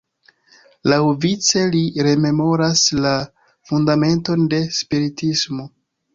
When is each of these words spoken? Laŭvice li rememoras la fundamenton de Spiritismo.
Laŭvice 0.91 1.61
li 1.75 1.81
rememoras 2.07 2.81
la 3.05 3.13
fundamenton 3.73 4.49
de 4.57 4.65
Spiritismo. 4.81 5.71